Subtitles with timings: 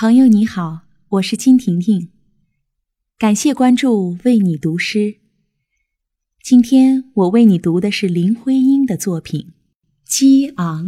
[0.00, 2.08] 朋友你好，我是金婷婷，
[3.18, 5.16] 感谢关注，为你读诗。
[6.42, 9.48] 今天我为你读的是林徽因的作品
[10.10, 10.86] 《激昂》。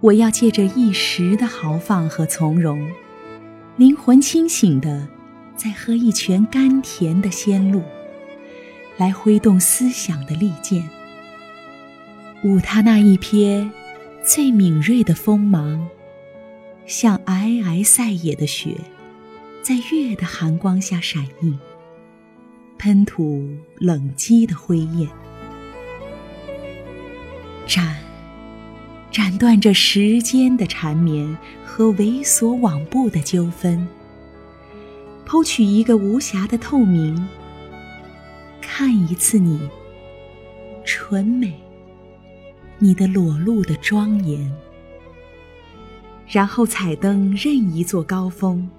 [0.00, 2.90] 我要借着一时的豪放和从容，
[3.76, 5.06] 灵魂清醒的，
[5.56, 7.82] 在喝一泉甘甜的仙露，
[8.96, 10.88] 来挥动思想的利剑，
[12.42, 13.70] 舞他那一瞥
[14.24, 15.86] 最敏锐的锋芒，
[16.86, 18.74] 像皑皑塞野的雪，
[19.62, 21.58] 在月的寒光下闪映，
[22.78, 23.46] 喷吐
[23.76, 25.10] 冷激的灰焰，
[27.66, 28.09] 斩。
[29.10, 33.86] 斩断这时间的缠绵和猥琐往不的纠纷，
[35.26, 37.26] 剖取一个无瑕的透明，
[38.60, 39.68] 看一次你
[40.84, 41.52] 纯美，
[42.78, 44.48] 你的裸露的庄严，
[46.28, 48.70] 然后彩灯任一座高峰，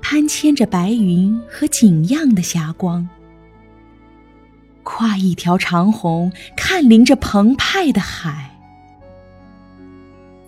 [0.00, 3.06] 攀牵着白云和景样的霞光，
[4.82, 8.51] 跨一条长虹，看临着澎湃的海。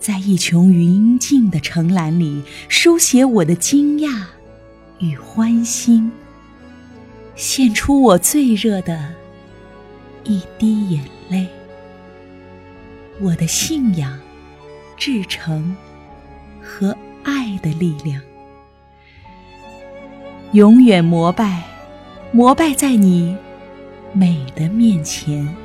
[0.05, 4.25] 在一穹云静的城栏里，书写我的惊讶
[4.99, 6.11] 与欢欣，
[7.35, 9.11] 献出我最热的
[10.23, 11.47] 一滴眼泪。
[13.19, 14.15] 我的信仰、
[14.95, 15.75] 至诚
[16.61, 18.21] 和爱的力量，
[20.51, 21.63] 永远膜拜，
[22.31, 23.35] 膜拜在你
[24.13, 25.64] 美的面前。